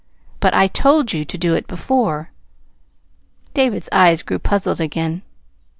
"But 0.39 0.55
I 0.55 0.65
told 0.65 1.13
you 1.13 1.23
to 1.25 1.37
do 1.37 1.53
it 1.53 1.67
before." 1.67 2.31
David's 3.53 3.87
eyes 3.91 4.23
grew 4.23 4.39
puzzled 4.39 4.81
again. 4.81 5.21